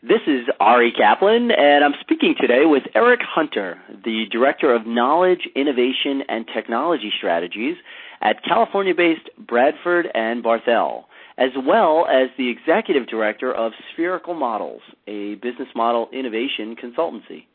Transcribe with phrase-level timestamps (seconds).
[0.00, 5.40] This is Ari Kaplan, and I'm speaking today with Eric Hunter, the Director of Knowledge,
[5.56, 7.74] Innovation, and Technology Strategies
[8.22, 11.06] at California based Bradford and Barthel,
[11.36, 17.46] as well as the Executive Director of Spherical Models, a business model innovation consultancy.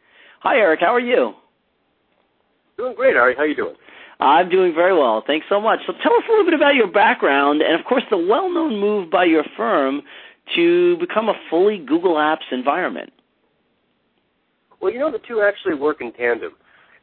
[0.42, 0.82] Hi, Eric.
[0.82, 1.36] How are you?
[2.76, 3.36] Doing great, Ari.
[3.36, 3.76] How are you doing?
[4.20, 5.24] I'm doing very well.
[5.26, 5.80] Thanks so much.
[5.88, 8.82] So tell us a little bit about your background and, of course, the well known
[8.82, 10.02] move by your firm
[10.56, 13.12] to become a fully Google Apps environment?
[14.82, 16.54] Well, you know, the two actually work in tandem.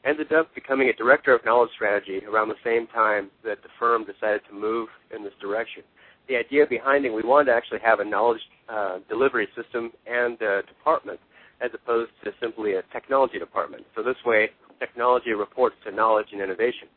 [0.05, 4.05] Ended up becoming a director of knowledge strategy around the same time that the firm
[4.05, 5.83] decided to move in this direction.
[6.29, 10.41] The idea behind it, we wanted to actually have a knowledge uh, delivery system and
[10.41, 11.21] a department
[11.61, 13.85] as opposed to simply a technology department.
[13.95, 16.89] So this way, technology reports to knowledge and innovation.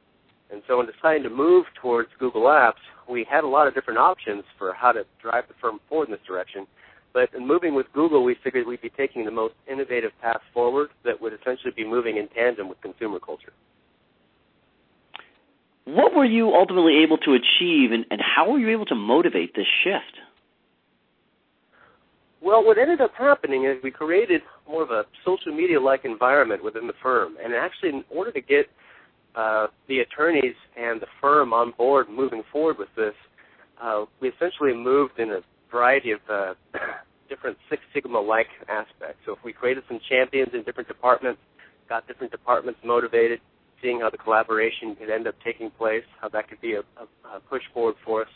[0.52, 3.99] And so in deciding to move towards Google Apps, we had a lot of different
[3.99, 6.67] options for how to drive the firm forward in this direction.
[7.13, 10.90] But in moving with Google, we figured we'd be taking the most innovative path forward
[11.05, 13.54] that would essentially be moving in tandem with consumer culture.
[15.85, 19.54] What were you ultimately able to achieve, and, and how were you able to motivate
[19.54, 20.18] this shift?
[22.41, 26.63] Well, what ended up happening is we created more of a social media like environment
[26.63, 27.35] within the firm.
[27.41, 28.68] And actually, in order to get
[29.35, 33.13] uh, the attorneys and the firm on board moving forward with this,
[33.81, 35.39] uh, we essentially moved in a
[35.71, 36.53] variety of uh,
[37.29, 39.17] different Six Sigma-like aspects.
[39.26, 41.41] So if we created some champions in different departments,
[41.89, 43.39] got different departments motivated,
[43.81, 47.37] seeing how the collaboration could end up taking place, how that could be a, a,
[47.37, 48.29] a push forward for us.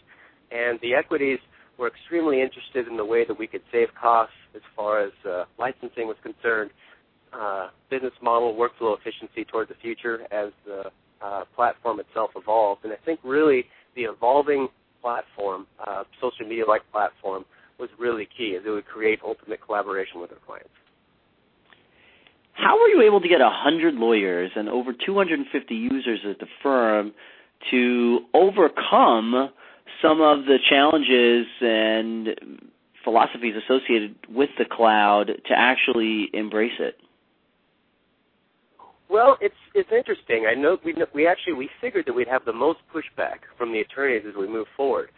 [0.51, 1.39] And the equities
[1.77, 5.45] were extremely interested in the way that we could save costs as far as uh,
[5.59, 6.71] licensing was concerned,
[7.33, 12.81] uh, business model workflow efficiency toward the future as the uh, platform itself evolves.
[12.83, 14.67] And I think really the evolving
[15.02, 17.45] platform, uh, social media like platform,
[17.80, 20.70] was really key as it would create ultimate collaboration with our clients.
[22.53, 27.14] How were you able to get 100 lawyers and over 250 users at the firm
[27.70, 29.52] to overcome
[30.02, 32.30] some of the challenges and
[33.04, 36.95] philosophies associated with the cloud to actually embrace it?
[39.09, 40.47] Well, it's it's interesting.
[40.49, 43.79] I know we we actually we figured that we'd have the most pushback from the
[43.79, 45.09] attorneys as we move forward,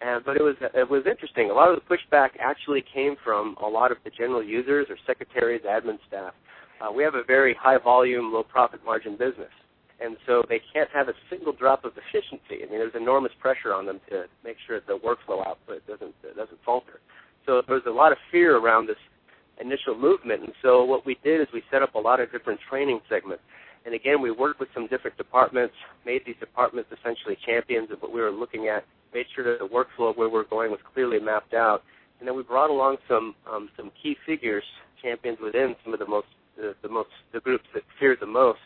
[0.00, 1.50] and but it was it was interesting.
[1.50, 4.96] A lot of the pushback actually came from a lot of the general users or
[5.06, 6.34] secretaries, admin staff.
[6.80, 9.50] Uh, we have a very high volume, low profit margin business,
[10.00, 12.62] and so they can't have a single drop of efficiency.
[12.62, 16.14] I mean, there's enormous pressure on them to make sure that the workflow output doesn't
[16.36, 17.00] doesn't falter.
[17.46, 18.98] So there was a lot of fear around this
[19.60, 20.42] initial movement.
[20.44, 23.42] And so what we did is we set up a lot of different training segments.
[23.84, 25.74] And again, we worked with some different departments,
[26.04, 29.68] made these departments essentially champions of what we were looking at, made sure that the
[29.68, 31.82] workflow of where we were going was clearly mapped out.
[32.18, 34.64] And then we brought along some um, some key figures,
[35.00, 36.26] champions within some of the most
[36.56, 38.58] the, the most the groups that feared the most.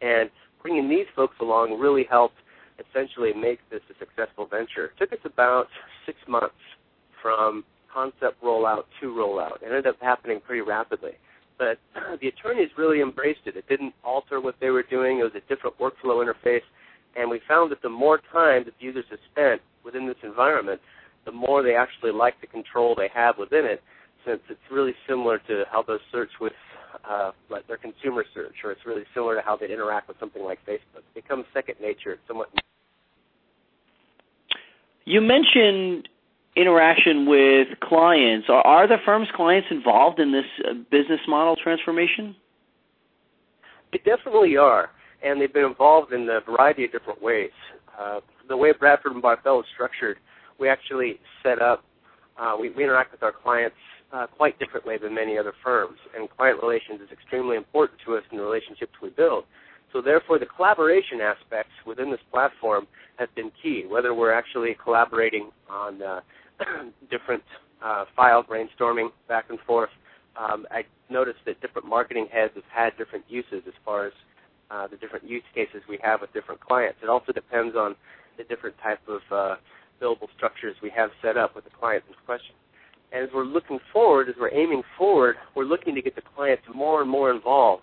[0.00, 0.30] And
[0.62, 2.36] bringing these folks along really helped
[2.78, 4.86] essentially make this a successful venture.
[4.86, 5.66] It took us about
[6.06, 6.54] six months
[7.20, 9.62] from concept rollout to rollout.
[9.62, 11.12] It ended up happening pretty rapidly.
[11.58, 11.78] But
[12.20, 13.56] the attorneys really embraced it.
[13.56, 15.18] It didn't alter what they were doing.
[15.18, 16.62] It was a different workflow interface.
[17.16, 20.80] And we found that the more time that the users have spent within this environment,
[21.24, 23.82] the more they actually like the control they have within it,
[24.26, 26.52] since it's really similar to how they search with
[27.08, 30.42] uh, like their consumer search, or it's really similar to how they interact with something
[30.42, 30.98] like Facebook.
[30.98, 32.12] It becomes second nature.
[32.12, 32.48] It's somewhat.
[35.04, 36.08] You mentioned
[36.56, 38.48] interaction with clients.
[38.48, 42.36] Are, are the firm's clients involved in this uh, business model transformation?
[43.92, 44.90] They definitely are,
[45.22, 47.50] and they've been involved in a variety of different ways.
[47.98, 50.18] Uh, the way Bradford and Barthel is structured,
[50.58, 51.84] we actually set up,
[52.38, 53.76] uh, we, we, interact with our clients
[54.12, 58.22] uh, quite differently than many other firms, and client relations is extremely important to us
[58.30, 59.44] in the relationships we build.
[59.92, 62.86] So therefore, the collaboration aspects within this platform
[63.22, 66.20] have been key, whether we're actually collaborating on uh,
[67.10, 67.42] different
[67.82, 69.90] uh, file brainstorming back and forth.
[70.36, 74.12] Um, I noticed that different marketing heads have had different uses as far as
[74.70, 76.98] uh, the different use cases we have with different clients.
[77.02, 77.94] It also depends on
[78.38, 79.56] the different type of uh,
[80.00, 82.54] billable structures we have set up with the clients in question.
[83.12, 86.62] And as we're looking forward, as we're aiming forward, we're looking to get the clients
[86.74, 87.82] more and more involved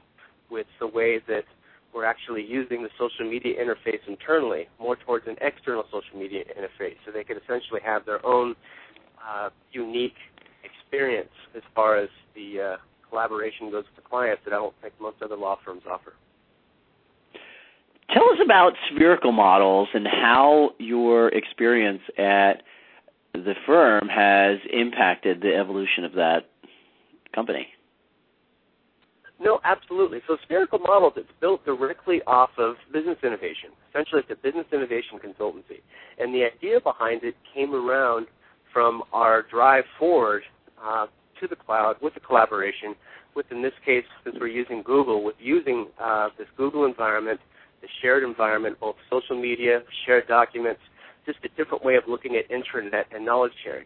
[0.49, 1.45] with the way that
[1.93, 6.95] we're actually using the social media interface internally more towards an external social media interface
[7.05, 8.55] so they could essentially have their own
[9.27, 10.15] uh, unique
[10.63, 12.77] experience as far as the uh,
[13.09, 16.13] collaboration goes with the clients that I don't think most other law firms offer.
[18.13, 22.63] Tell us about spherical models and how your experience at
[23.33, 26.49] the firm has impacted the evolution of that
[27.33, 27.67] company.
[29.39, 30.19] No, absolutely.
[30.27, 33.69] So Spherical Models, it's built directly off of business innovation.
[33.89, 35.79] Essentially, it's a business innovation consultancy.
[36.17, 38.27] And the idea behind it came around
[38.73, 40.43] from our drive forward
[40.83, 41.07] uh,
[41.39, 42.95] to the cloud with the collaboration
[43.35, 47.39] with, in this case, since we're using Google, with using uh, this Google environment,
[47.81, 50.81] the shared environment, both social media, shared documents,
[51.25, 53.85] just a different way of looking at intranet and knowledge sharing.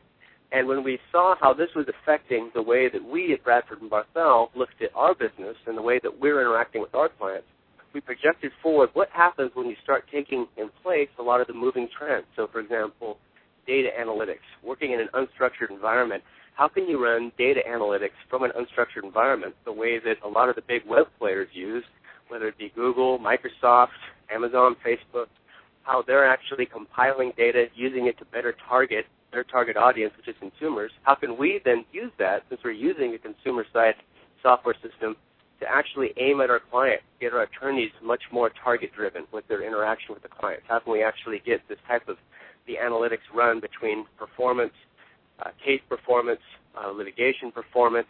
[0.54, 3.90] And when we saw how this was affecting the way that we at Bradford and
[3.90, 7.48] Barthel looked at our business and the way that we're interacting with our clients,
[7.92, 11.54] we projected forward what happens when you start taking in place a lot of the
[11.54, 12.28] moving trends.
[12.36, 13.18] So, for example,
[13.66, 16.24] data analytics, working in an unstructured environment.
[16.56, 20.50] How can you run data analytics from an unstructured environment the way that a lot
[20.50, 21.84] of the big web players use,
[22.28, 23.88] whether it be Google, Microsoft,
[24.30, 25.28] Amazon, Facebook,
[25.82, 30.36] how they're actually compiling data, using it to better target their target audience, which is
[30.40, 33.96] consumers, how can we then use that, since we're using a consumer side
[34.42, 35.16] software system,
[35.60, 39.66] to actually aim at our client, get our attorneys much more target driven with their
[39.66, 40.64] interaction with the clients?
[40.68, 42.18] How can we actually get this type of
[42.68, 44.74] the analytics run between performance,
[45.40, 46.42] uh, case performance,
[46.78, 48.08] uh, litigation performance,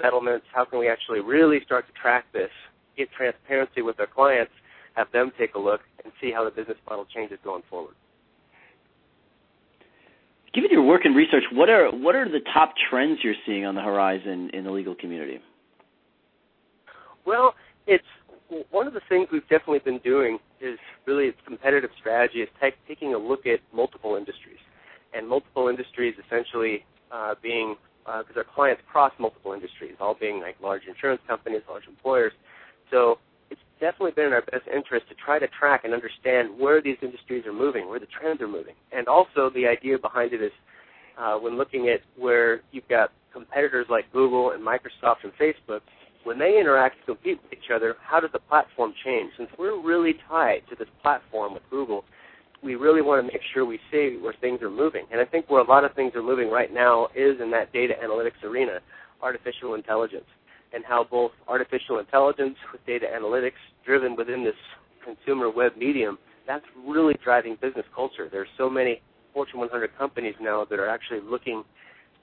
[0.00, 0.46] settlements?
[0.52, 2.50] How can we actually really start to track this,
[2.96, 4.52] get transparency with our clients,
[4.94, 7.94] have them take a look, and see how the business model changes going forward?
[10.54, 13.74] Given your work and research, what are what are the top trends you're seeing on
[13.74, 15.40] the horizon in the legal community?
[17.26, 17.54] Well,
[17.86, 18.04] it's
[18.70, 22.48] one of the things we've definitely been doing is really its competitive strategy is
[22.88, 24.60] taking a look at multiple industries,
[25.12, 27.74] and multiple industries essentially uh, being
[28.04, 32.32] because uh, our clients cross multiple industries, all being like large insurance companies, large employers.
[32.90, 33.18] So
[33.84, 37.44] definitely been in our best interest to try to track and understand where these industries
[37.44, 38.72] are moving, where the trends are moving.
[38.92, 40.52] And also the idea behind it is
[41.18, 45.80] uh, when looking at where you've got competitors like Google and Microsoft and Facebook,
[46.24, 49.32] when they interact and compete with each other, how does the platform change?
[49.36, 52.04] Since we're really tied to this platform with Google,
[52.62, 55.04] we really want to make sure we see where things are moving.
[55.12, 57.70] And I think where a lot of things are moving right now is in that
[57.74, 58.80] data analytics arena,
[59.20, 60.24] artificial intelligence
[60.74, 64.54] and how both artificial intelligence with data analytics driven within this
[65.04, 68.28] consumer web medium, that's really driving business culture.
[68.30, 69.00] There's so many
[69.32, 71.64] Fortune 100 companies now that are actually looking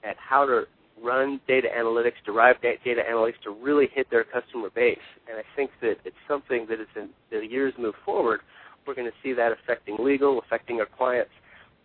[0.04, 0.64] at how to
[1.02, 4.98] run data analytics, derive data analytics to really hit their customer base.
[5.28, 8.40] And I think that it's something that as the years move forward,
[8.86, 11.30] we're going to see that affecting legal, affecting our clients,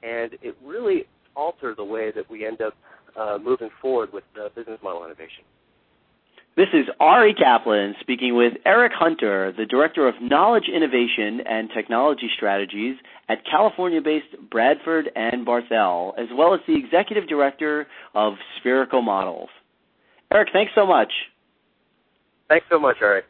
[0.04, 1.06] and it really
[1.36, 2.74] alter the way that we end up
[3.16, 5.44] uh, moving forward with the business model innovation.
[6.58, 12.32] This is Ari Kaplan speaking with Eric Hunter, the Director of Knowledge Innovation and Technology
[12.36, 12.96] Strategies
[13.30, 19.50] at California-based Bradford and Barthel, as well as the Executive Director of Spherical Models.
[20.34, 21.14] Eric, thanks so much.
[22.50, 23.26] Thanks so much, Eric.